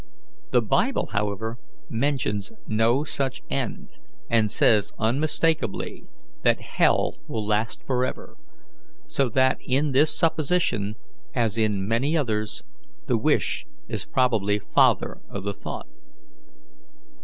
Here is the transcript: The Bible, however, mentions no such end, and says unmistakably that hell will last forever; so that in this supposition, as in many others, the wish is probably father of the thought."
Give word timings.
The 0.49 0.63
Bible, 0.63 1.09
however, 1.13 1.59
mentions 1.87 2.53
no 2.65 3.03
such 3.03 3.43
end, 3.51 3.99
and 4.31 4.49
says 4.49 4.93
unmistakably 4.97 6.07
that 6.41 6.59
hell 6.59 7.19
will 7.27 7.45
last 7.45 7.83
forever; 7.85 8.35
so 9.05 9.29
that 9.29 9.59
in 9.61 9.91
this 9.91 10.09
supposition, 10.11 10.95
as 11.35 11.55
in 11.55 11.87
many 11.87 12.17
others, 12.17 12.63
the 13.05 13.15
wish 13.19 13.67
is 13.87 14.07
probably 14.07 14.57
father 14.57 15.21
of 15.29 15.43
the 15.43 15.53
thought." 15.53 15.87